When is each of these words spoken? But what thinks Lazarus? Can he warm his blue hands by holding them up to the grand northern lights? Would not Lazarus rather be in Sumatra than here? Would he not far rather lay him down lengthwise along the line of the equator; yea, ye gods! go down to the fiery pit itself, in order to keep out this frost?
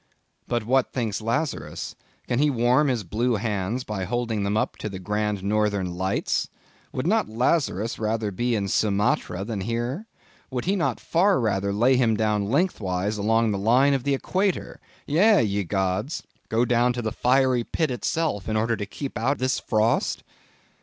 But 0.47 0.65
what 0.65 0.93
thinks 0.93 1.21
Lazarus? 1.21 1.95
Can 2.27 2.39
he 2.39 2.49
warm 2.49 2.87
his 2.87 3.03
blue 3.03 3.35
hands 3.35 3.83
by 3.83 4.03
holding 4.05 4.41
them 4.41 4.57
up 4.57 4.75
to 4.77 4.89
the 4.89 4.97
grand 4.97 5.43
northern 5.43 5.93
lights? 5.93 6.49
Would 6.91 7.05
not 7.05 7.29
Lazarus 7.29 7.99
rather 7.99 8.31
be 8.31 8.55
in 8.55 8.67
Sumatra 8.67 9.43
than 9.45 9.61
here? 9.61 10.07
Would 10.49 10.65
he 10.65 10.75
not 10.75 10.99
far 10.99 11.39
rather 11.39 11.71
lay 11.71 11.97
him 11.97 12.17
down 12.17 12.45
lengthwise 12.45 13.19
along 13.19 13.51
the 13.51 13.59
line 13.59 13.93
of 13.93 14.03
the 14.03 14.15
equator; 14.15 14.79
yea, 15.05 15.43
ye 15.43 15.63
gods! 15.63 16.23
go 16.49 16.65
down 16.65 16.93
to 16.93 17.03
the 17.03 17.11
fiery 17.11 17.63
pit 17.63 17.91
itself, 17.91 18.49
in 18.49 18.57
order 18.57 18.75
to 18.75 18.87
keep 18.87 19.19
out 19.19 19.37
this 19.37 19.59
frost? 19.59 20.23